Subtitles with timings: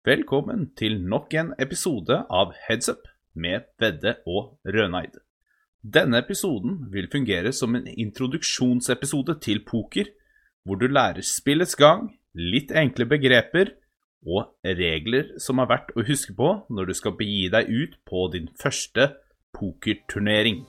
[0.00, 3.02] Velkommen til nok en episode av Heads Up
[3.36, 5.18] med Vedde og Røneid.
[5.84, 10.08] Denne episoden vil fungere som en introduksjonsepisode til poker,
[10.64, 13.74] hvor du lærer spillets gang, litt enkle begreper
[14.24, 18.24] og regler som er verdt å huske på når du skal begi deg ut på
[18.32, 19.10] din første
[19.52, 20.64] pokerturnering.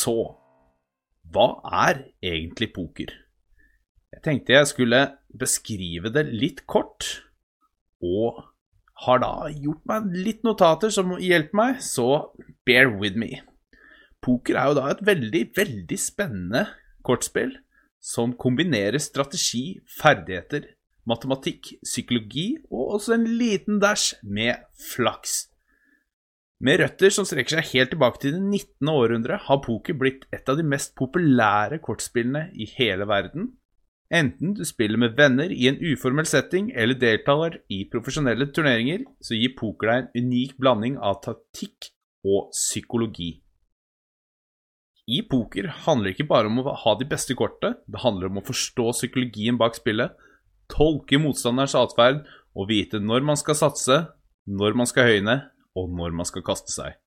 [0.00, 0.16] Så
[1.30, 1.48] hva
[1.86, 3.12] er egentlig poker?
[4.10, 5.00] Jeg tenkte jeg skulle
[5.38, 7.06] beskrive det litt kort,
[8.02, 8.40] og
[9.04, 12.32] har da gjort meg litt notater som hjelper meg, så
[12.66, 13.38] bear with me.
[14.20, 16.66] Poker er jo da et veldig, veldig spennende
[17.06, 17.54] kortspill
[18.00, 20.66] som kombinerer strategi, ferdigheter,
[21.08, 25.49] matematikk, psykologi og også en liten dash med flaks.
[26.60, 28.88] Med røtter som strekker seg helt tilbake til det 19.
[28.92, 33.54] århundre, har poker blitt et av de mest populære kortspillene i hele verden.
[34.12, 39.38] Enten du spiller med venner i en uformell setting eller deltar i profesjonelle turneringer, så
[39.38, 41.92] gir poker deg en unik blanding av taktikk
[42.26, 43.38] og psykologi.
[45.10, 48.42] I poker handler det ikke bare om å ha de beste kortene, det handler om
[48.42, 50.12] å forstå psykologien bak spillet,
[50.70, 52.20] tolke motstanderens atferd
[52.52, 53.96] og vite når man skal satse,
[54.50, 55.38] når man skal høyne,
[55.78, 56.98] og når man skal kaste seg.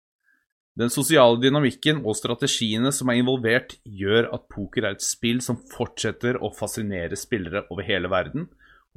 [0.73, 5.59] Den sosiale dynamikken og strategiene som er involvert, gjør at poker er et spill som
[5.69, 8.47] fortsetter å fascinere spillere over hele verden,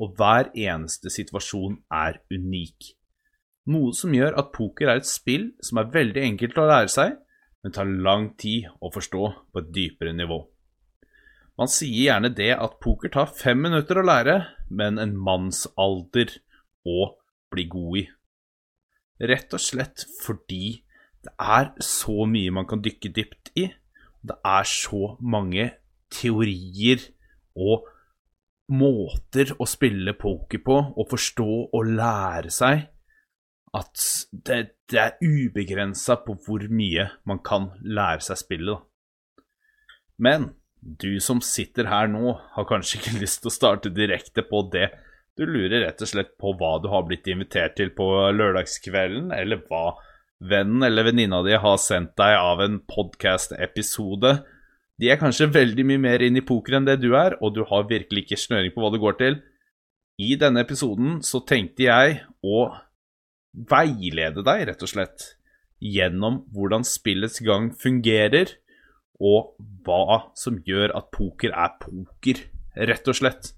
[0.01, 2.95] og hver eneste situasjon er unik.
[3.73, 7.17] Noe som gjør at poker er et spill som er veldig enkelt å lære seg,
[7.65, 10.45] men tar lang tid å forstå på et dypere nivå.
[11.57, 14.37] Man sier gjerne det at poker tar fem minutter å lære,
[14.69, 16.37] men en mannsalder
[16.87, 17.11] å
[17.53, 18.05] bli god i.
[19.17, 20.83] Rett og slett fordi
[21.25, 23.69] det er så mye man kan dykke dypt i.
[24.27, 25.71] Det er så mange
[26.13, 27.03] teorier
[27.57, 27.87] og
[28.77, 32.87] måter å spille poker på og forstå og lære seg
[33.77, 38.85] at det, det er ubegrensa på hvor mye man kan lære seg spillet.
[40.17, 44.65] Men du som sitter her nå, har kanskje ikke lyst til å starte direkte på
[44.73, 44.89] det
[45.37, 49.61] du lurer rett og slett på hva du har blitt invitert til på lørdagskvelden, eller
[49.69, 49.99] hva
[50.41, 54.33] vennen eller venninna di har sendt deg av en podkast-episode.
[54.97, 57.63] De er kanskje veldig mye mer inn i poker enn det du er, og du
[57.69, 59.39] har virkelig ikke snøring på hva det går til.
[60.17, 62.71] I denne episoden så tenkte jeg å
[63.53, 65.33] veilede deg, rett og slett,
[65.85, 68.57] gjennom hvordan spillets gang fungerer,
[69.21, 69.53] og
[69.85, 72.41] hva som gjør at poker er poker,
[72.89, 73.53] rett og slett.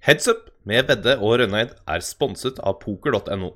[0.00, 3.50] Heads Up med Vedde og Rønneid er sponset av poker.no.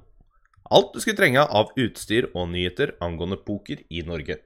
[0.76, 4.36] Alt du skulle trenge av utstyr og nyheter angående poker i Norge.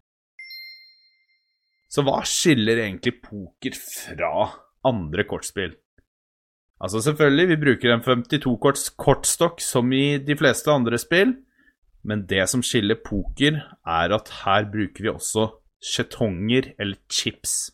[1.91, 4.31] Så hva skiller egentlig poker fra
[4.87, 5.75] andre kortspill?
[6.79, 11.35] Altså selvfølgelig, vi bruker en 52-korts kortstokk som i de fleste andre spill,
[12.07, 15.49] men det som skiller poker, er at her bruker vi også
[15.83, 17.73] skjetonger eller chips.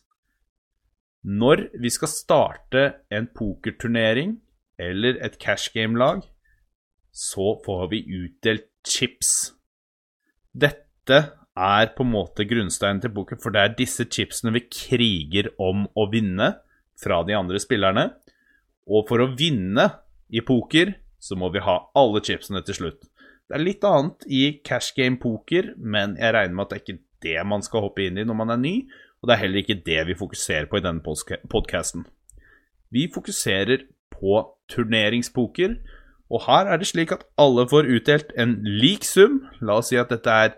[1.25, 4.35] Når vi skal starte en pokerturnering
[4.77, 6.21] eller et cash game-lag,
[7.09, 9.55] så får vi utdelt chips.
[10.53, 11.17] Dette
[11.55, 15.87] er på en måte grunnsteinen til poker, for det er disse chipsene vi kriger om
[15.97, 16.51] å vinne
[17.01, 18.09] fra de andre spillerne.
[18.85, 19.87] Og for å vinne
[20.29, 23.09] i poker, så må vi ha alle chipsene til slutt.
[23.49, 26.85] Det er litt annet i cash game poker, men jeg regner med at det er
[26.85, 28.75] ikke det man skal hoppe inn i når man er ny.
[29.25, 31.01] Og det er heller ikke det vi fokuserer på i denne
[31.49, 32.03] podkasten.
[32.93, 35.73] Vi fokuserer på turneringspoker,
[36.29, 39.39] og her er det slik at alle får utdelt en lik sum.
[39.65, 40.53] La oss si at dette er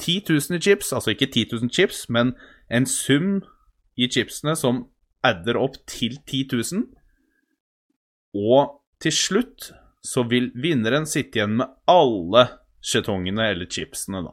[0.00, 2.32] 10 000 i chips, altså ikke 10 000 chips, men
[2.72, 3.42] en sum
[4.00, 4.86] i chipsene som
[5.22, 6.86] adder opp til 10 000.
[8.32, 12.48] Og til slutt så vil vinneren sitte igjen med alle
[12.80, 14.32] skjetongene eller chipsene, da.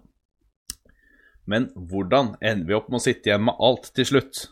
[1.47, 4.43] Men hvordan ender vi opp med å sitte igjen med alt til slutt?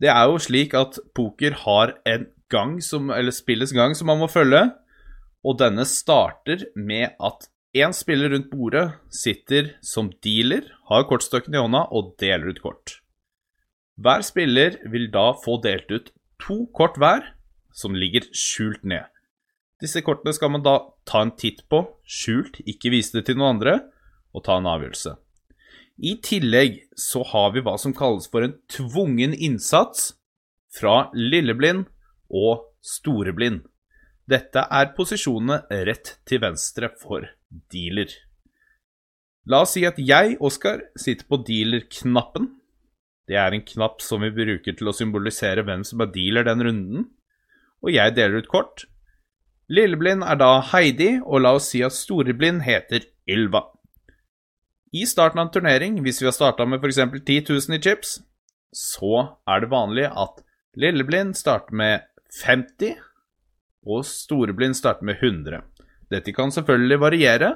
[0.00, 4.20] Det er jo slik at poker har en gang som, eller spillets gang som man
[4.22, 4.64] må følge,
[5.44, 11.60] og denne starter med at én spiller rundt bordet sitter som dealer, har kortstokken i
[11.60, 12.98] hånda og deler ut kort.
[13.98, 17.34] Hver spiller vil da få delt ut to kort hver,
[17.74, 19.06] som ligger skjult ned.
[19.82, 23.58] Disse kortene skal man da ta en titt på, skjult, ikke vise det til noen
[23.58, 23.78] andre,
[24.34, 25.14] og ta en avgjørelse.
[25.98, 30.12] I tillegg så har vi hva som kalles for en tvungen innsats
[30.70, 31.88] fra lilleblind
[32.30, 33.64] og storeblind.
[34.28, 37.26] Dette er posisjonene rett til venstre for
[37.72, 38.12] dealer.
[39.48, 42.50] La oss si at jeg, Oskar, sitter på dealer-knappen.
[43.28, 46.62] Det er en knapp som vi bruker til å symbolisere hvem som er dealer den
[46.66, 47.08] runden.
[47.82, 48.84] Og jeg deler ut kort.
[49.72, 53.64] Lilleblind er da Heidi, og la oss si at storeblind heter Ylva.
[54.92, 56.96] I starten av en turnering, hvis vi har starta med f.eks.
[56.96, 58.18] 10 000 i chips,
[58.72, 60.40] så er det vanlig at
[60.80, 62.06] lilleblind starter med
[62.40, 62.96] 50,
[63.88, 65.60] og storeblind starter med 100.
[66.08, 67.50] Dette kan selvfølgelig variere,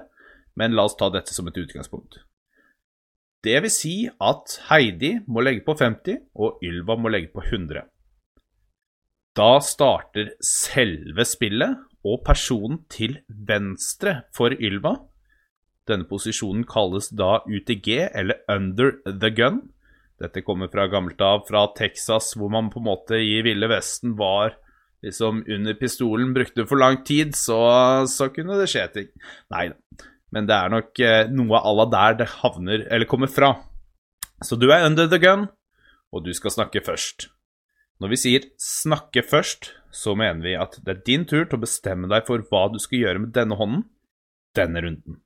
[0.61, 2.21] men la oss ta dette som et utgangspunkt.
[3.43, 7.89] Det vil si at Heidi må legge på 50, og Ylva må legge på 100.
[9.33, 14.97] Da starter selve spillet, og personen til venstre for Ylva
[15.89, 19.63] Denne posisjonen kalles da UTG, eller Under the Gun.
[20.23, 24.15] Dette kommer fra gammelt av, fra Texas, hvor man på en måte i Ville Vesten
[24.19, 24.55] var
[25.03, 27.59] liksom under pistolen, brukte for lang tid, så,
[28.07, 29.09] så kunne det skje ting.
[29.51, 30.07] Nei da.
[30.33, 33.51] Men det er nok eh, noe à la der det havner, eller kommer fra.
[34.47, 35.49] Så du er under the gun,
[36.15, 37.29] og du skal snakke først.
[38.01, 41.65] Når vi sier 'snakke først', så mener vi at det er din tur til å
[41.67, 43.85] bestemme deg for hva du skal gjøre med denne hånden
[44.57, 45.21] denne runden.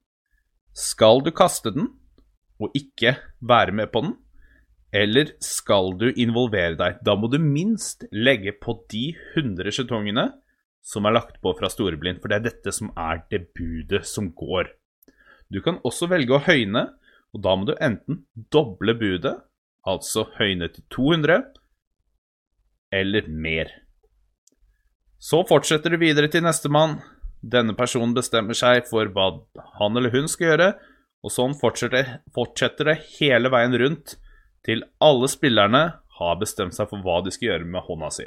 [0.76, 1.88] Skal du kaste den
[2.60, 4.16] og ikke være med på den,
[4.92, 6.98] eller skal du involvere deg?
[7.04, 10.26] Da må du minst legge på de 100 skjetongene
[10.86, 14.28] som er lagt på fra Storeblind, for det er dette som er det budet som
[14.36, 14.68] går.
[15.48, 16.84] Du kan også velge å høyne,
[17.34, 18.22] og da må du enten
[18.52, 19.34] doble budet,
[19.86, 21.42] altså høyne til 200,
[22.94, 23.72] eller mer.
[25.18, 27.00] Så fortsetter du videre til nestemann.
[27.46, 29.28] Denne personen bestemmer seg for hva
[29.78, 30.70] han eller hun skal gjøre,
[31.22, 34.16] og sånn fortsetter, fortsetter det hele veien rundt
[34.66, 35.84] til alle spillerne
[36.18, 38.26] har bestemt seg for hva de skal gjøre med hånda si.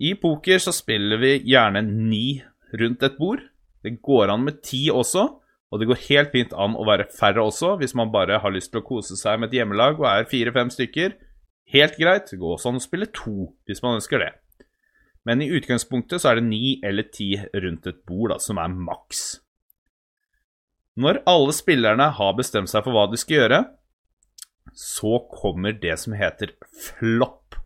[0.00, 2.40] I poker så spiller vi gjerne ni
[2.76, 3.42] rundt et bord.
[3.84, 5.26] Det går an med ti også,
[5.72, 8.72] og det går helt fint an å være færre også, hvis man bare har lyst
[8.72, 11.16] til å kose seg med et hjemmelag og er fire-fem stykker.
[11.72, 12.28] Helt greit.
[12.30, 14.32] Det går også an å spille to, hvis man ønsker det.
[15.26, 18.70] Men i utgangspunktet så er det ni eller ti rundt et bord da, som er
[18.70, 19.40] maks.
[20.96, 23.58] Når alle spillerne har bestemt seg for hva de skal gjøre,
[24.76, 27.58] så kommer det som heter flopp.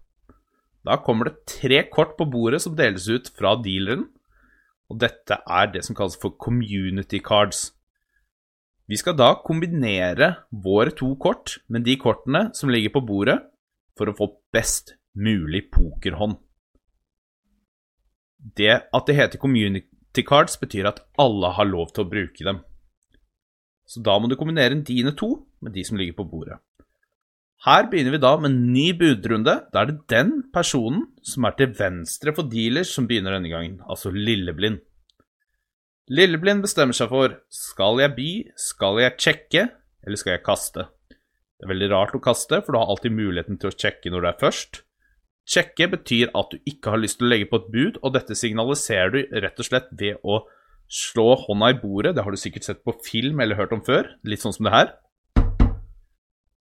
[0.87, 4.09] Da kommer det tre kort på bordet som deles ut fra dealeren,
[4.91, 7.69] og dette er det som kalles for community cards.
[8.91, 13.39] Vi skal da kombinere våre to kort med de kortene som ligger på bordet,
[13.95, 16.41] for å få best mulig pokerhånd.
[18.41, 22.63] Det at det heter community cards, betyr at alle har lov til å bruke dem.
[23.91, 26.61] Så da må du kombinere dine to med de som ligger på bordet.
[27.67, 29.57] Her begynner vi da med en ny budrunde.
[29.73, 33.83] Da er det den personen som er til venstre for dealers, som begynner denne gangen,
[33.85, 34.81] altså Lilleblind.
[36.11, 39.67] Lilleblind bestemmer seg for skal jeg by, skal jeg sjekke,
[40.07, 40.87] eller skal jeg kaste.
[41.11, 44.25] Det er veldig rart å kaste, for du har alltid muligheten til å sjekke når
[44.25, 44.81] du er først.
[45.51, 48.37] Sjekke betyr at du ikke har lyst til å legge på et bud, og dette
[48.39, 50.45] signaliserer du rett og slett ved å
[50.91, 52.15] slå hånda i bordet.
[52.15, 54.75] Det har du sikkert sett på film eller hørt om før, litt sånn som det
[54.77, 54.93] her.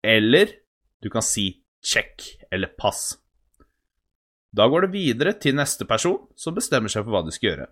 [0.05, 0.53] Eller
[1.01, 2.21] du kan si check
[2.53, 3.15] eller pass.
[4.55, 7.67] Da går det videre til neste person, som bestemmer seg for hva de skal gjøre.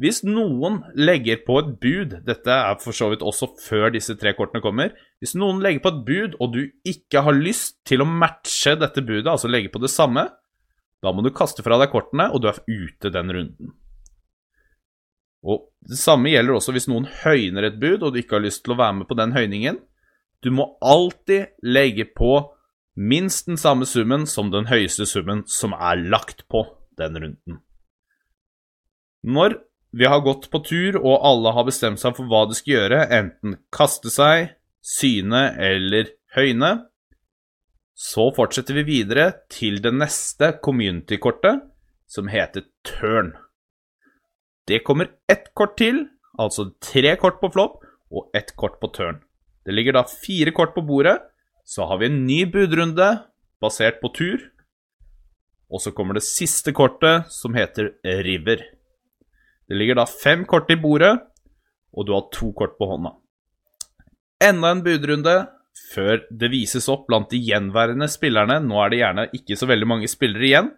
[0.00, 4.32] Hvis noen legger på et bud, dette er for så vidt også før disse tre
[4.34, 8.08] kortene kommer Hvis noen legger på et bud, og du ikke har lyst til å
[8.08, 10.24] matche dette budet, altså legge på det samme,
[11.02, 13.72] da må du kaste fra deg kortene, og du er ute den runden.
[15.42, 18.62] Og Det samme gjelder også hvis noen høyner et bud, og du ikke har lyst
[18.62, 19.80] til å være med på den høyningen.
[20.42, 22.36] Du må alltid legge på
[22.94, 26.62] minst den samme summen som den høyeste summen som er lagt på
[27.00, 27.58] den runden.
[29.22, 29.58] Når
[29.92, 33.02] vi har gått på tur, og alle har bestemt seg for hva de skal gjøre,
[33.12, 36.72] enten kaste seg, syne eller høyne.
[37.94, 41.60] Så fortsetter vi videre til det neste community-kortet,
[42.08, 43.32] som heter turn.
[44.68, 46.06] Det kommer ett kort til,
[46.38, 47.82] altså tre kort på flopp
[48.12, 49.20] og ett kort på turn.
[49.66, 51.18] Det ligger da fire kort på bordet.
[51.64, 53.08] Så har vi en ny budrunde
[53.62, 54.40] basert på tur.
[55.70, 58.64] Og så kommer det siste kortet, som heter river.
[59.68, 61.14] Det ligger da fem kort i bordet,
[61.92, 63.14] og du har to kort på hånda.
[64.42, 65.36] Enda en budrunde
[65.92, 68.58] før det vises opp blant de gjenværende spillerne.
[68.64, 70.70] Nå er det gjerne ikke så veldig mange spillere igjen,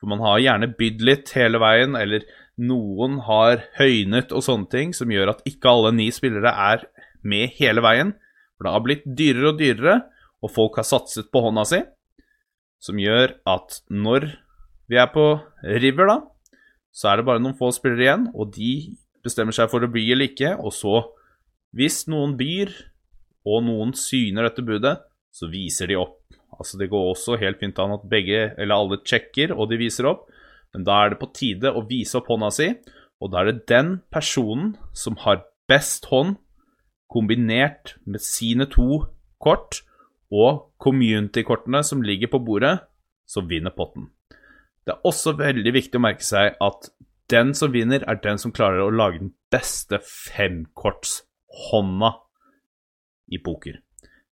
[0.00, 2.26] for man har gjerne bydd litt hele veien, eller
[2.56, 6.86] noen har høynet og sånne ting, som gjør at ikke alle ni spillere er
[7.26, 8.14] med hele veien.
[8.56, 9.98] For det har blitt dyrere og dyrere,
[10.44, 11.82] og folk har satset på hånda si,
[12.82, 14.30] som gjør at når
[14.90, 15.26] vi er på
[15.64, 16.18] River, da,
[16.94, 20.04] så er det bare noen få spillere igjen, og de bestemmer seg for å by
[20.14, 20.54] eller ikke.
[20.62, 21.00] Og så,
[21.76, 22.72] hvis noen byr,
[23.46, 24.96] og noen syner dette budet,
[25.30, 26.18] så viser de opp.
[26.56, 30.04] Altså Det går også helt fint an at begge, eller alle sjekker, og de viser
[30.08, 30.22] opp.
[30.74, 32.68] Men da er det på tide å vise opp hånda si,
[33.22, 35.36] og da er det den personen som har
[35.70, 36.30] best hånd,
[37.06, 39.06] kombinert med sine to
[39.38, 39.84] kort
[40.34, 42.80] og community-kortene som ligger på bordet,
[43.30, 44.10] som vinner potten.
[44.86, 46.90] Det er også veldig viktig å merke seg at
[47.30, 52.10] den som vinner, er den som klarer å lage den beste femkortshånda
[53.32, 53.80] i poker.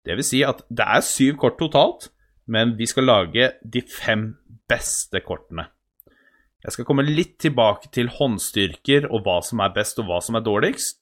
[0.05, 2.11] Det vil si at det er syv kort totalt,
[2.47, 4.35] men vi skal lage de fem
[4.69, 5.69] beste kortene.
[6.65, 10.39] Jeg skal komme litt tilbake til håndstyrker og hva som er best og hva som
[10.39, 11.01] er dårligst.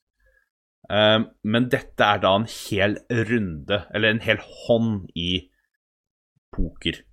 [0.91, 2.99] Ehm, men dette er da en hel
[3.31, 5.47] runde, eller en hel hånd i
[6.55, 7.05] poker.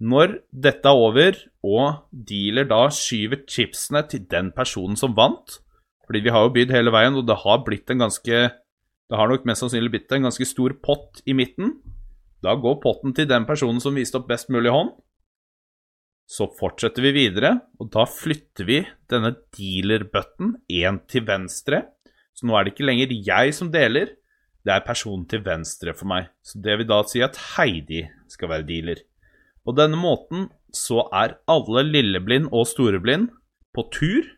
[0.00, 1.36] Når dette er over,
[1.66, 5.58] og dealer da skyver chipsene til den personen som vant
[6.06, 8.36] Fordi vi har jo bydd hele veien, og det har blitt en ganske
[9.08, 11.78] Det har nok mest sannsynlig blitt en ganske stor pott i midten.
[12.44, 14.92] Da går potten til den personen som viste opp best mulig hånd.
[16.28, 21.86] Så fortsetter vi videre, og da flytter vi denne dealer-button én til venstre.
[22.36, 24.12] Så nå er det ikke lenger jeg som deler,
[24.66, 26.28] det er personen til venstre for meg.
[26.44, 29.00] Så det vil da si at Heidi skal være dealer.
[29.64, 33.30] På denne måten så er alle lilleblind og storeblind
[33.72, 34.28] på tur.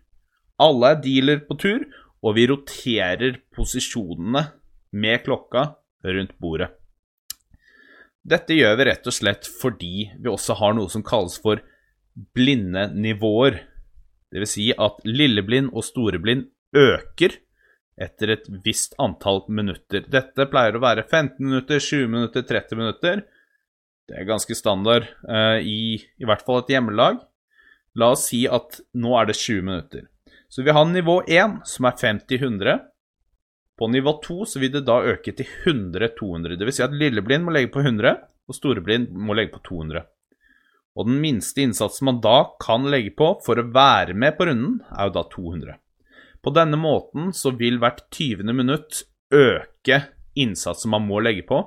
[0.62, 1.82] Alle er dealer på tur,
[2.22, 4.46] og vi roterer posisjonene
[4.92, 6.70] med klokka rundt bordet.
[8.20, 11.62] Dette gjør vi rett og slett fordi vi også har noe som kalles for
[12.36, 13.62] blinde nivåer.
[14.30, 14.52] Dvs.
[14.54, 17.38] Si at lilleblind og storeblind øker
[18.00, 20.04] etter et visst antall minutter.
[20.08, 23.24] Dette pleier å være 15 minutter, 20 minutter, 30 minutter.
[24.08, 27.20] Det er ganske standard uh, i i hvert fall et hjemmelag.
[27.98, 30.06] La oss si at nå er det 20 minutter.
[30.50, 32.78] Så vi har nivå 1, som er 50-100.
[33.80, 36.58] På nivå 2 så vil det da øke til 100-200.
[36.60, 36.76] Dvs.
[36.76, 40.04] Si at lilleblind må legge på 100, og storeblind må legge på 200.
[41.00, 44.80] Og den minste innsatsen man da kan legge på for å være med på runden,
[44.92, 45.78] er jo da 200.
[46.44, 48.52] På denne måten så vil hvert 20.
[48.52, 50.02] minutt øke
[50.36, 51.62] innsatsen man må legge på,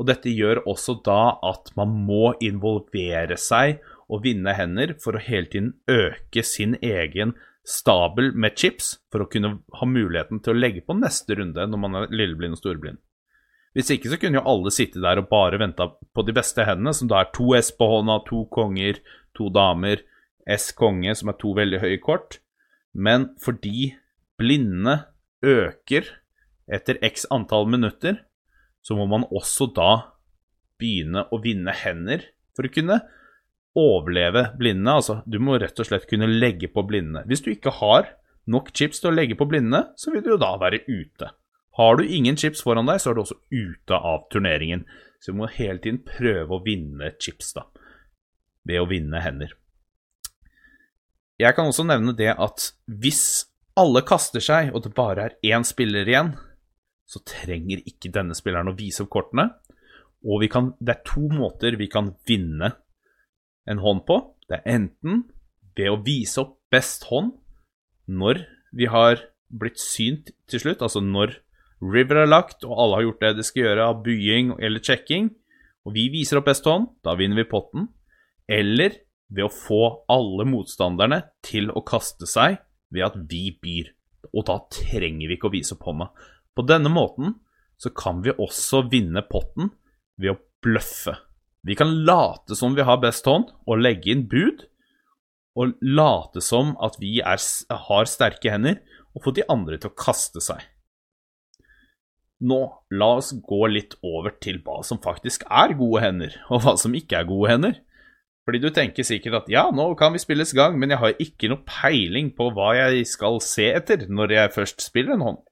[0.00, 5.24] og dette gjør også da at man må involvere seg og vinne hender for å
[5.24, 10.58] hele tiden øke sin egen stabel med chips for å kunne ha muligheten til å
[10.58, 13.00] legge på neste runde når man er lilleblind og storblind.
[13.72, 16.92] Hvis ikke så kunne jo alle sitte der og bare venta på de beste hendene,
[16.92, 18.98] som da er to S på hånda, to konger,
[19.36, 20.02] to damer,
[20.44, 22.40] S konge, som er to veldig høye kort.
[22.92, 23.94] Men fordi
[24.40, 24.98] blinde
[25.42, 26.10] øker
[26.72, 28.20] etter x antall minutter,
[28.84, 29.92] så må man også da
[30.80, 32.26] begynne å vinne hender
[32.56, 32.98] for å kunne
[33.78, 34.96] overleve blindene.
[35.00, 37.24] Altså, du må rett og slett kunne legge på blindene.
[37.28, 38.10] Hvis du ikke har
[38.50, 41.30] nok chips til å legge på blindene, så vil du jo da være ute.
[41.78, 44.84] Har du ingen chips foran deg, så er du også ute av turneringen.
[45.22, 47.64] Så du må hele tiden prøve å vinne chips, da.
[48.68, 49.54] Ved å vinne hender.
[51.40, 53.48] Jeg kan også nevne det at hvis
[53.78, 56.34] alle kaster seg, og det bare er én spiller igjen,
[57.08, 59.48] så trenger ikke denne spilleren å vise opp kortene.
[60.22, 62.74] Og kan, det er to måter vi kan vinne
[63.68, 64.18] en hånd på.
[64.48, 65.24] Det er enten
[65.76, 67.34] ved å vise opp best hånd
[68.10, 68.42] når
[68.76, 69.20] vi har
[69.52, 71.36] blitt synt til slutt, altså når
[71.82, 75.30] river er lagt og alle har gjort det de skal gjøre av bying eller checking,
[75.82, 77.88] og vi viser opp best hånd, da vinner vi potten.
[78.50, 79.00] Eller
[79.32, 82.60] ved å få alle motstanderne til å kaste seg
[82.92, 83.90] ved at vi byr.
[84.30, 86.10] Og da trenger vi ikke å vise opp hånda.
[86.54, 87.34] På denne måten
[87.80, 89.72] så kan vi også vinne potten
[90.20, 91.16] ved å bløffe.
[91.62, 94.64] Vi kan late som vi har best hånd og legge inn bud,
[95.54, 97.38] og late som at vi er,
[97.86, 98.80] har sterke hender,
[99.12, 100.64] og få de andre til å kaste seg.
[102.42, 102.58] Nå,
[102.90, 106.96] la oss gå litt over til hva som faktisk er gode hender, og hva som
[106.98, 107.78] ikke er gode hender.
[108.42, 111.52] Fordi du tenker sikkert at ja, nå kan vi spilles gang, men jeg har ikke
[111.52, 115.42] noe peiling på hva jeg skal se etter når jeg først spiller en hånd.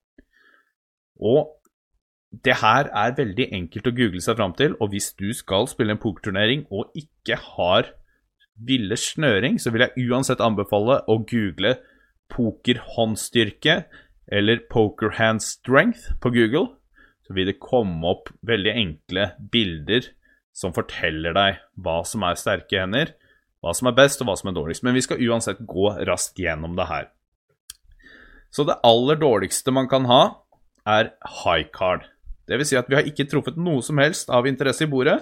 [1.21, 1.60] Og
[2.31, 5.97] det her er veldig enkelt å google seg fram til, og hvis du skal spille
[5.97, 7.91] en pokerturnering og ikke har
[8.61, 11.75] ville snøring, så vil jeg uansett anbefale å google
[12.31, 13.83] pokerhåndstyrke
[14.31, 16.77] eller poker strength på Google.
[17.27, 20.07] Så vil det komme opp veldig enkle bilder
[20.53, 23.15] som forteller deg hva som er sterke hender,
[23.63, 24.85] hva som er best og hva som er dårligst.
[24.87, 27.11] Men vi skal uansett gå raskt gjennom det her.
[28.51, 30.23] Så det aller dårligste man kan ha,
[30.87, 32.07] er high card.
[32.51, 35.21] Det vil si at vi har ikke truffet noe som helst av interesse i bordet,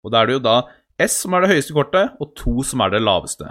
[0.00, 0.60] og da er det jo da
[1.00, 3.50] S som er det høyeste kortet, og 2 som er det laveste.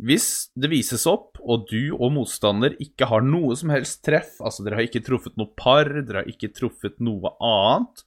[0.00, 4.64] Hvis det vises opp, og du og motstander ikke har noe som helst treff, altså
[4.64, 8.04] dere har ikke truffet noe par, dere har ikke truffet noe annet,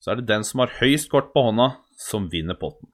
[0.00, 2.88] så er det den som har høyest kort på hånda, som vinner potten.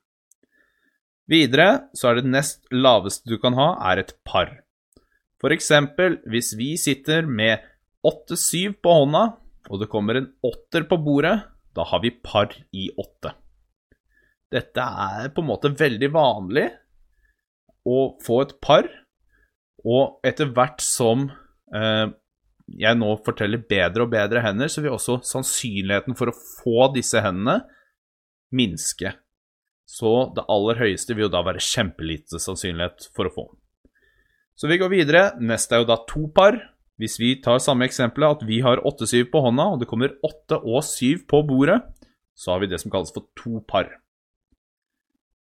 [1.30, 4.50] Videre så er det nest laveste du kan ha, er et par.
[5.42, 7.62] For eksempel hvis vi sitter med
[8.06, 9.24] 8-7 på hånda,
[9.72, 11.38] og det kommer en åtter på bordet,
[11.72, 13.32] da har vi par i åtte.
[14.52, 16.66] Dette er på en måte veldig vanlig
[17.88, 18.88] å få et par,
[19.82, 21.24] og etter hvert som
[21.72, 22.12] eh,
[22.78, 27.24] jeg nå forteller bedre og bedre hender, så vil også sannsynligheten for å få disse
[27.24, 27.62] hendene
[28.54, 29.16] minske.
[29.88, 33.48] Så det aller høyeste vil jo da være kjempelite sannsynlighet for å få.
[34.56, 35.24] Så vi går videre.
[35.42, 36.58] Neste er jo da to par.
[37.02, 40.60] Hvis vi tar samme eksempelet, at vi har 8-7 på hånda, og det kommer 8
[40.62, 41.80] og 7 på bordet,
[42.38, 43.88] så har vi det som kalles for to par.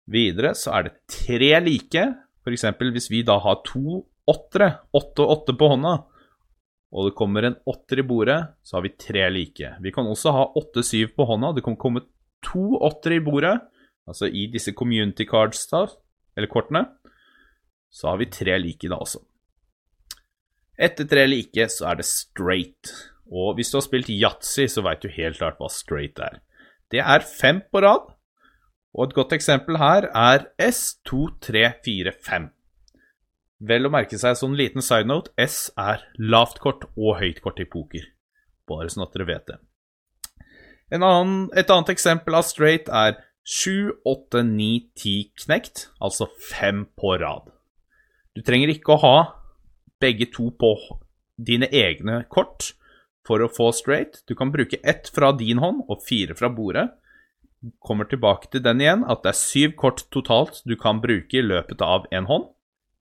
[0.07, 2.05] Videre så er det tre like.
[2.41, 2.63] F.eks.
[2.79, 3.99] hvis vi da har to
[4.31, 5.91] åttere, 8 og 8 på hånda,
[6.91, 9.73] og det kommer en åtter i bordet, så har vi tre like.
[9.83, 12.05] Vi kan også ha 8-7 på hånda, det kan komme
[12.43, 13.57] to åttere i bordet,
[14.07, 16.85] altså i disse community cards, eller kortene,
[17.91, 19.19] så har vi tre like da også.
[20.81, 22.93] Etter tre eller ikke, så er det straight.
[23.31, 26.39] Og hvis du har spilt yatzy, så veit du helt klart hva straight er.
[26.91, 28.09] Det er fem på rad,
[28.91, 32.49] og et godt eksempel her er S, 2, 3, 4, 5.
[33.69, 37.61] Vel å merke seg sånn liten side note, S er lavt kort og høyt kort
[37.61, 38.09] i poker.
[38.67, 39.59] Bare sånn at dere vet det.
[40.91, 43.15] Annen, et annet eksempel av straight er
[43.47, 47.47] 7, 8, 9, 10 knekt, altså fem på rad.
[48.35, 49.15] Du trenger ikke å ha
[50.01, 50.75] begge to på
[51.37, 52.73] dine egne kort
[53.27, 54.23] for å få straight.
[54.27, 56.89] Du kan bruke ett fra din hånd og fire fra bordet.
[57.79, 61.45] Kommer tilbake til den igjen, at det er syv kort totalt du kan bruke i
[61.45, 62.49] løpet av en hånd.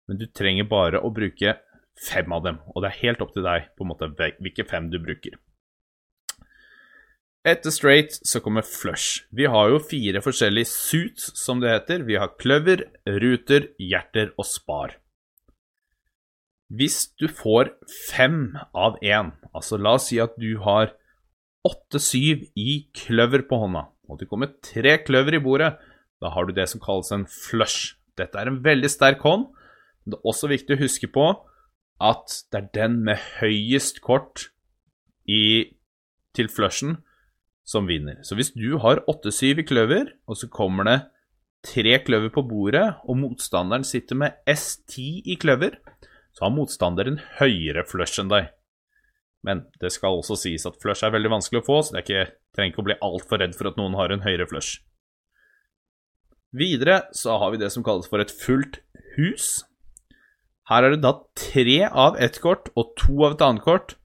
[0.05, 1.57] Men du trenger bare å bruke
[1.97, 4.91] fem av dem, og det er helt opp til deg på en måte hvilke fem
[4.91, 5.39] du bruker.
[7.45, 9.25] Etter straight så kommer flush.
[9.29, 12.05] Vi har jo fire forskjellige suits, som det heter.
[12.07, 14.95] Vi har kløver, ruter, hjerter og spar.
[16.73, 17.75] Hvis du får
[18.09, 20.95] fem av én, altså la oss si at du har
[21.65, 25.75] åtte-syv i kløver på hånda, og det kommer tre kløver i bordet,
[26.21, 27.95] da har du det som kalles en flush.
[28.17, 29.49] Dette er en veldig sterk hånd.
[30.03, 31.25] Men Det er også viktig å huske på
[32.01, 34.49] at det er den med høyest kort
[35.25, 35.73] i,
[36.35, 36.99] til flushen
[37.65, 38.21] som vinner.
[38.21, 40.99] Så hvis du har 8-7 i kløver, og så kommer det
[41.65, 45.79] tre kløver på bordet, og motstanderen sitter med S10 i kløver,
[46.35, 48.49] så har motstanderen høyere flush enn deg.
[49.45, 52.05] Men det skal også sies at flush er veldig vanskelig å få, så det er
[52.05, 52.25] ikke,
[52.57, 54.81] trenger ikke å bli altfor redd for at noen har en høyere flush.
[56.55, 58.79] Videre så har vi det som kalles for et fullt
[59.17, 59.63] hus.
[60.69, 63.95] Her er det da tre av ett kort og to av et annet kort,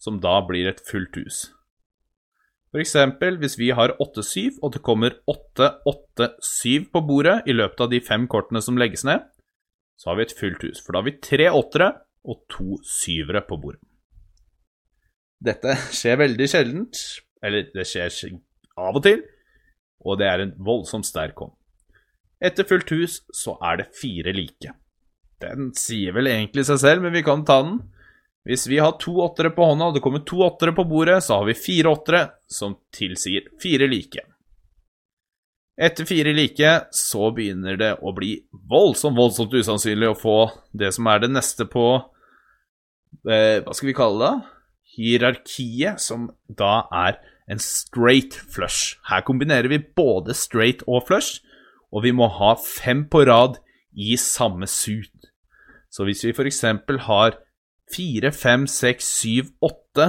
[0.00, 1.46] som da blir et fullt hus.
[2.72, 7.92] For eksempel hvis vi har 8-7, og det kommer 8-8-7 på bordet i løpet av
[7.92, 9.24] de fem kortene som legges ned,
[9.98, 10.82] så har vi et fullt hus.
[10.84, 11.90] For da har vi tre åttere
[12.28, 13.82] og to syvere på bordet.
[15.38, 17.02] Dette skjer veldig sjeldent,
[17.42, 18.38] eller det skjer
[18.78, 19.22] av og til,
[20.06, 21.54] og det er en voldsomt sterk hånd.
[22.42, 24.74] Etter fullt hus så er det fire like.
[25.42, 27.80] Den sier vel egentlig seg selv, men vi kan ta den.
[28.46, 31.40] Hvis vi har to åttere på hånda, og det kommer to åttere på bordet, så
[31.40, 34.24] har vi fire åttere, som tilsier fire like.
[35.78, 40.38] Etter fire like så begynner det å bli voldsomt, voldsomt usannsynlig å få
[40.74, 41.84] det som er det neste på
[43.30, 44.54] eh, Hva skal vi kalle det?
[44.98, 48.96] Hierarkiet, som da er en straight flush.
[49.06, 51.44] Her kombinerer vi både straight og flush,
[51.94, 53.60] og vi må ha fem på rad
[53.94, 55.30] i samme suit.
[55.94, 56.64] Så hvis vi f.eks.
[57.06, 57.38] har
[57.94, 60.08] fire, fem, seks, syv, åtte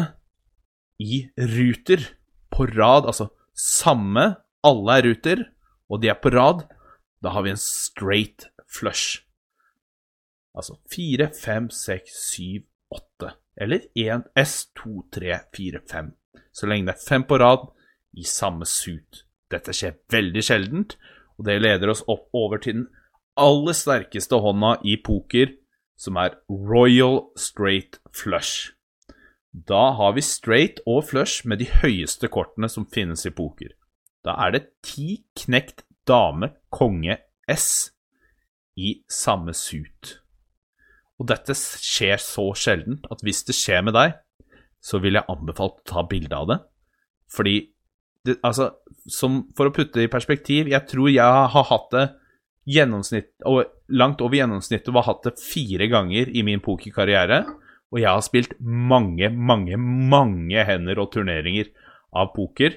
[0.99, 2.09] i ruter
[2.49, 4.33] på rad, altså samme,
[4.65, 5.45] alle er ruter,
[5.89, 6.65] og de er på rad,
[7.23, 9.23] da har vi en straight flush.
[10.55, 12.63] Altså 4, 5, 6, 7,
[12.95, 13.33] 8.
[13.61, 16.13] Eller 1 S, 2, 3, 4, 5.
[16.53, 17.67] Så lenge det er fem på rad
[18.17, 19.25] i samme suit.
[19.51, 20.95] Dette skjer veldig sjeldent,
[21.37, 22.87] og det leder oss opp over til den
[23.39, 25.53] aller sterkeste hånda i poker,
[25.99, 28.73] som er Royal Straight Flush.
[29.51, 33.73] Da har vi straight og flush med de høyeste kortene som finnes i poker.
[34.25, 37.17] Da er det ti knekt dame konge
[37.49, 37.91] S
[38.79, 40.19] i samme suit.
[41.19, 44.15] Og dette skjer så sjelden at hvis det skjer med deg,
[44.79, 46.59] så vil jeg anbefale å ta bilde av det.
[47.29, 47.57] Fordi
[48.25, 48.71] det, Altså,
[49.07, 52.05] som, for å putte det i perspektiv, jeg tror jeg har hatt det
[52.69, 53.63] gjennomsnitt Og
[53.95, 57.43] langt over gjennomsnittet og hatt det fire ganger i min pokerkarriere.
[57.89, 61.71] Og jeg har spilt mange, mange, mange hender og turneringer
[62.13, 62.75] av poker.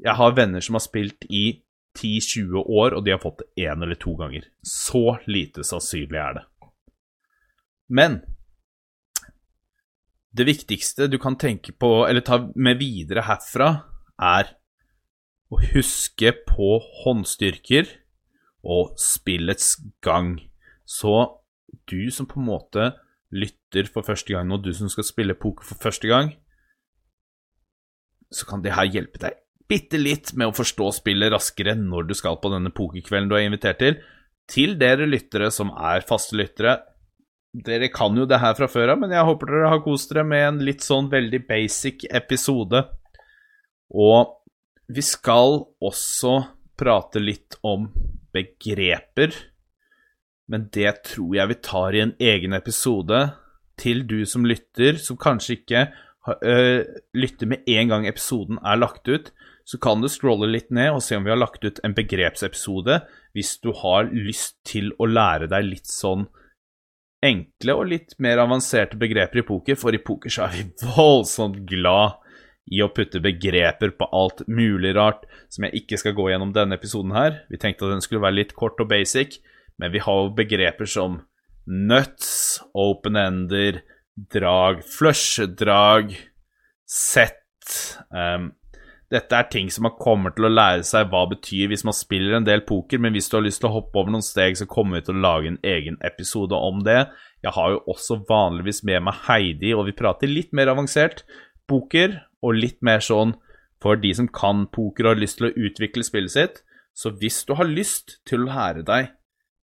[0.00, 1.60] Jeg har venner som har spilt i
[1.98, 4.46] 10-20 år, og de har fått det én eller to ganger.
[4.62, 6.44] Så lite sannsynlig er det.
[7.90, 8.20] Men
[10.30, 13.72] det viktigste du kan tenke på, eller ta med videre herfra,
[14.20, 14.54] er
[15.50, 17.90] å huske på håndstyrker
[18.62, 20.36] og spillets gang.
[20.86, 21.42] Så
[21.90, 22.92] du som på en måte
[23.34, 26.32] lytter for første gang, og du som skal spille poker for første gang,
[28.30, 29.34] så kan det her hjelpe deg
[29.70, 33.46] bitte litt med å forstå spillet raskere når du skal på denne pokerkvelden du er
[33.46, 34.00] invitert til.
[34.50, 36.80] Til dere lyttere som er faste lyttere,
[37.54, 40.26] dere kan jo det her fra før av, men jeg håper dere har kost dere
[40.26, 42.82] med en litt sånn veldig basic episode.
[43.90, 44.36] Og
[44.90, 46.34] vi skal også
[46.78, 47.88] prate litt om
[48.34, 49.34] begreper,
[50.50, 53.22] men det tror jeg vi tar i en egen episode.
[53.80, 55.86] Til du som lytter, som kanskje ikke
[57.16, 59.30] lytter med en gang episoden er lagt ut,
[59.70, 62.96] så kan du scrolle litt ned og se om vi har lagt ut en begrepsepisode
[63.38, 66.24] hvis du har lyst til å lære deg litt sånn
[67.22, 70.64] enkle og litt mer avanserte begreper i poker, for i poker så er vi
[70.96, 72.18] voldsomt glad
[72.70, 76.78] i å putte begreper på alt mulig rart, som jeg ikke skal gå gjennom denne
[76.78, 77.42] episoden her.
[77.50, 79.38] Vi tenkte at den skulle være litt kort og basic,
[79.78, 81.20] men vi har jo begreper som
[81.70, 83.82] nuts, open-ender,
[84.34, 86.16] drag, flush-drag,
[86.90, 87.38] set
[88.10, 88.50] um,
[89.10, 92.36] dette er ting som man kommer til å lære seg hva betyr hvis man spiller
[92.36, 94.68] en del poker, men hvis du har lyst til å hoppe over noen steg, så
[94.70, 97.08] kommer vi til å lage en egen episode om det.
[97.42, 101.24] Jeg har jo også vanligvis med meg Heidi, og vi prater litt mer avansert
[101.70, 103.34] poker, og litt mer sånn
[103.82, 106.62] for de som kan poker og har lyst til å utvikle spillet sitt.
[106.96, 109.10] Så hvis du har lyst til å lære deg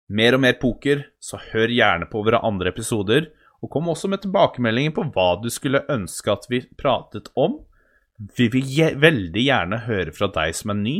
[0.06, 3.30] mer og mer poker, så hør gjerne på våre andre episoder,
[3.62, 7.58] og kom også med tilbakemeldinger på hva du skulle ønske at vi pratet om.
[8.16, 10.96] Vi vil veldig gjerne høre fra deg som er ny.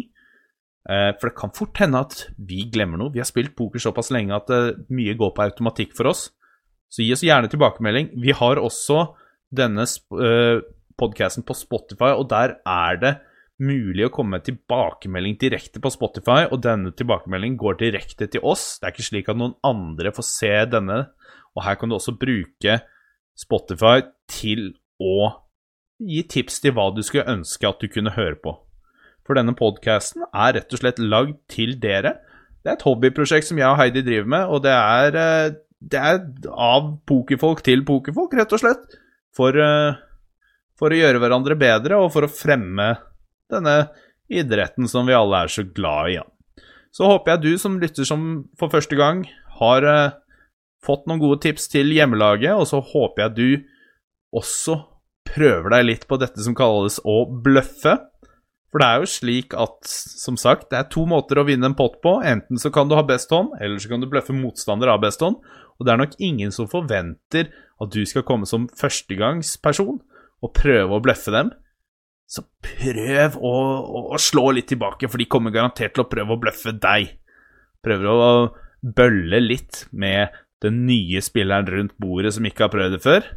[0.86, 3.12] Eh, for det kan fort hende at vi glemmer noe.
[3.14, 6.28] Vi har spilt poker såpass lenge at eh, mye går på automatikk for oss.
[6.92, 8.12] Så gi oss gjerne tilbakemelding.
[8.22, 9.08] Vi har også
[9.56, 10.60] denne eh,
[10.96, 13.16] podkasten på Spotify, og der er det
[13.62, 18.76] mulig å komme med tilbakemelding direkte på Spotify, og denne tilbakemeldingen går direkte til oss.
[18.78, 21.00] Det er ikke slik at noen andre får se denne,
[21.56, 22.78] og her kan du også bruke
[23.36, 24.68] Spotify til
[25.00, 25.45] å
[26.02, 28.54] gi tips til hva du skulle ønske at du kunne høre på.
[29.26, 32.16] For denne podkasten er rett og slett lagd til dere.
[32.62, 36.00] Det er et hobbyprosjekt som jeg og Heidi driver med, og det er, eh, det
[36.00, 38.96] er av pokerfolk til pokerfolk, rett og slett.
[39.36, 39.98] For, eh,
[40.78, 42.96] for, å gjøre hverandre bedre, og for å fremme
[43.50, 43.90] denne
[44.30, 46.18] idretten som vi alle er så glad i.
[46.92, 49.26] Så håper jeg du som lytter som for første gang,
[49.60, 50.10] har uh,
[50.84, 53.64] fått noen gode tips til hjemmelaget, og så håper jeg du
[54.32, 54.95] også
[55.36, 57.98] prøver deg litt på dette som kalles å bløffe.
[58.72, 61.76] For det er jo slik at, som sagt, det er to måter å vinne en
[61.78, 62.18] pott på.
[62.26, 65.22] Enten så kan du ha best hånd, eller så kan du bløffe motstander av best
[65.24, 65.38] hånd.
[65.76, 70.00] Og det er nok ingen som forventer at du skal komme som førstegangsperson
[70.44, 71.52] og prøve å bløffe dem.
[72.26, 73.54] Så prøv å,
[74.10, 77.12] å, slå litt tilbake, for de kommer garantert til å prøve å bløffe deg.
[77.86, 78.30] Prøver å
[78.82, 83.28] bølle litt med den nye spilleren rundt bordet som ikke har prøvd det før.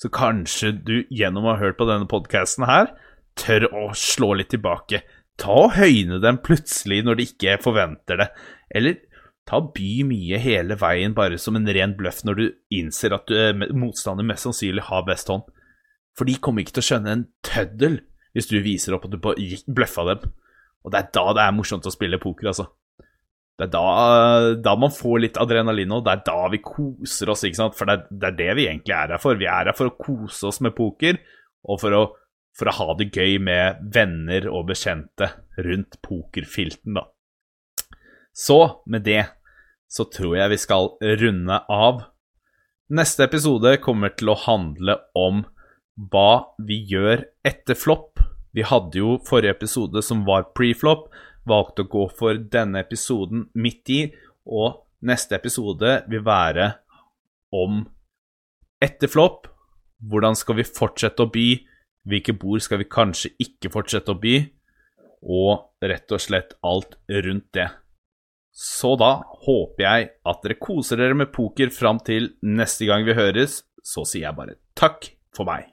[0.00, 2.94] Så kanskje du gjennom å ha hørt på denne podkasten her,
[3.36, 5.02] tør å slå litt tilbake.
[5.40, 8.28] Ta og høyne dem plutselig når de ikke forventer det.
[8.76, 8.98] Eller
[9.48, 12.44] ta by mye hele veien bare som en ren bløff når du
[12.80, 15.44] innser at du, eh, motstander mest sannsynlig har best hånd.
[16.16, 18.00] For de kommer ikke til å skjønne en tøddel
[18.34, 20.30] hvis du viser opp at du bløffa dem.
[20.84, 22.70] Og det er da det er morsomt å spille poker, altså.
[23.60, 27.44] Det er da, da, man får litt adrenalin, og det er da vi koser oss.
[27.44, 27.76] ikke sant?
[27.76, 29.36] For det det er, det vi egentlig er her for.
[29.36, 31.18] Vi er her for å kose oss med poker,
[31.68, 32.02] og for å,
[32.56, 35.28] for å ha det gøy med venner og bekjente
[35.60, 37.04] rundt pokerfilten, da.
[38.32, 38.56] Så
[38.88, 39.26] med det
[39.90, 42.04] så tror jeg vi skal runde av.
[42.94, 45.42] Neste episode kommer til å handle om
[46.10, 48.22] hva vi gjør etter flopp.
[48.56, 51.10] Vi hadde jo forrige episode som var preflop
[51.48, 54.00] valgte å gå for denne episoden midt i,
[54.46, 56.72] og neste episode vil være
[57.56, 57.82] om
[58.82, 59.48] etter flopp.
[60.00, 61.48] Hvordan skal vi fortsette å by?
[62.08, 64.38] Hvilke bord skal vi kanskje ikke fortsette å by?
[65.20, 67.68] Og rett og slett alt rundt det.
[68.50, 73.16] Så da håper jeg at dere koser dere med poker fram til neste gang vi
[73.18, 73.62] høres.
[73.84, 75.69] Så sier jeg bare takk for meg.